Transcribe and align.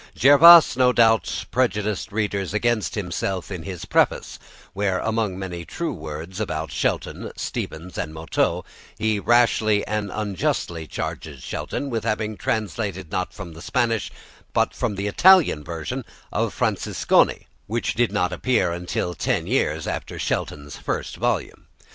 Jervas 0.15 0.75
no 0.75 0.91
doubt 0.91 1.45
prejudiced 1.51 2.11
readers 2.11 2.55
against 2.55 2.95
himself 2.95 3.51
in 3.51 3.61
his 3.61 3.85
preface, 3.85 4.39
where 4.73 4.97
among 4.97 5.37
many 5.37 5.63
true 5.63 5.93
words 5.93 6.39
about 6.39 6.71
Shelton, 6.71 7.31
Stevens, 7.35 7.99
and 7.99 8.11
Motteux, 8.11 8.63
he 8.97 9.19
rashly 9.19 9.85
and 9.85 10.09
unjustly 10.11 10.87
charges 10.87 11.43
Shelton 11.43 11.91
with 11.91 12.03
having 12.03 12.35
translated 12.35 13.11
not 13.11 13.31
from 13.31 13.53
the 13.53 13.61
Spanish, 13.61 14.09
but 14.53 14.73
from 14.73 14.95
the 14.95 15.05
Italian 15.05 15.63
version 15.63 16.03
of 16.31 16.51
Franciosini, 16.51 17.45
which 17.67 17.93
did 17.93 18.11
not 18.11 18.33
appear 18.33 18.71
until 18.71 19.13
ten 19.13 19.45
years 19.45 19.85
after 19.85 20.17
Shelton's 20.17 20.77
first 20.77 21.17
volume. 21.17 21.67